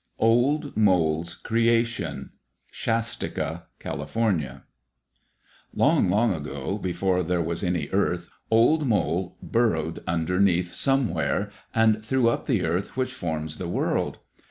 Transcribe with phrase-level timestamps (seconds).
[0.17, 2.31] Old Mole's Creation
[2.73, 4.09] Shastika (Cal.)
[5.75, 12.29] Long, long ago, before there was any earth, Old Mole burrowed underneath Somewhere, and threw
[12.29, 14.17] up the earth which forms the world.